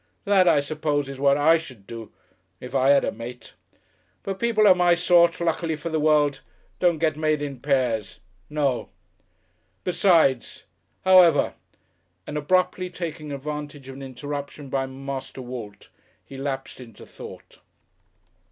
[0.25, 2.11] That, I suppose, is what I should do
[2.59, 3.53] if I had a mate....
[4.23, 6.41] But people of my sort, luckily for the world,
[6.79, 8.19] don't get made in pairs.
[8.49, 8.89] No!
[9.83, 10.63] "Besides!
[11.01, 11.53] However"
[12.25, 15.89] And abruptly, taking advantage of an interruption by Master Walt,
[16.25, 17.59] he lapsed into thought.